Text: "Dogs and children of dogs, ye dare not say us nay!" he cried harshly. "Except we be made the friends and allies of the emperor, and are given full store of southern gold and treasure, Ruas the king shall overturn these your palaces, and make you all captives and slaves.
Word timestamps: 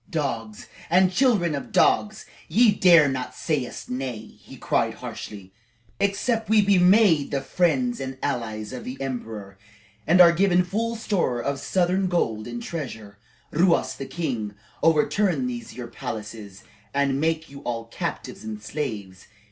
"Dogs 0.09 0.65
and 0.89 1.11
children 1.13 1.53
of 1.53 1.71
dogs, 1.71 2.25
ye 2.47 2.71
dare 2.73 3.07
not 3.07 3.35
say 3.35 3.67
us 3.67 3.87
nay!" 3.87 4.19
he 4.41 4.57
cried 4.57 4.95
harshly. 4.95 5.53
"Except 5.99 6.49
we 6.49 6.59
be 6.63 6.79
made 6.79 7.29
the 7.29 7.39
friends 7.39 7.99
and 7.99 8.17
allies 8.23 8.73
of 8.73 8.83
the 8.83 8.99
emperor, 8.99 9.59
and 10.07 10.19
are 10.19 10.31
given 10.31 10.63
full 10.63 10.95
store 10.95 11.39
of 11.39 11.59
southern 11.59 12.07
gold 12.07 12.47
and 12.47 12.63
treasure, 12.63 13.19
Ruas 13.51 13.93
the 13.93 14.07
king 14.07 14.49
shall 14.55 14.89
overturn 14.89 15.45
these 15.45 15.75
your 15.75 15.85
palaces, 15.87 16.63
and 16.95 17.21
make 17.21 17.51
you 17.51 17.59
all 17.59 17.85
captives 17.85 18.43
and 18.43 18.59
slaves. 18.59 19.27